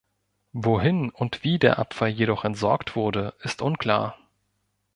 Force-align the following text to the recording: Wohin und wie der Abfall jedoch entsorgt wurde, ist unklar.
Wohin 0.53 1.11
und 1.11 1.43
wie 1.43 1.59
der 1.59 1.77
Abfall 1.77 2.09
jedoch 2.09 2.43
entsorgt 2.43 2.95
wurde, 2.95 3.35
ist 3.43 3.61
unklar. 3.61 4.17